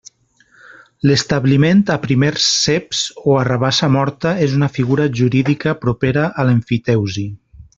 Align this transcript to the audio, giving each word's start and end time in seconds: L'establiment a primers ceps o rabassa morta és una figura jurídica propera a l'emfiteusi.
L'establiment 1.09 1.83
a 1.95 1.97
primers 2.05 2.47
ceps 2.61 3.03
o 3.33 3.37
rabassa 3.49 3.91
morta 3.99 4.33
és 4.49 4.57
una 4.61 4.71
figura 4.79 5.09
jurídica 5.21 5.77
propera 5.85 6.25
a 6.45 6.49
l'emfiteusi. 6.49 7.29